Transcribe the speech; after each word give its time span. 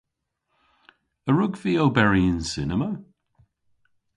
A 1.29 1.31
wrug 1.31 1.53
vy 1.61 1.73
oberi 1.85 2.23
yn 2.31 2.41
cinema? 2.51 2.89